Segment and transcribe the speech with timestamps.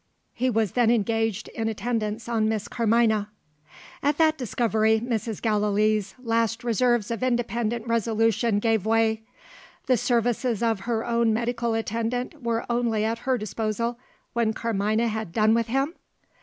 [0.33, 3.29] He was then engaged in attendance on Miss Carmina.
[4.01, 5.39] At that discovery, Mrs.
[5.43, 9.21] Gallilee's last reserves of independent resolution gave way.
[9.85, 13.99] The services of her own medical attendant were only at her disposal,
[14.33, 15.93] when Carmina had done with him!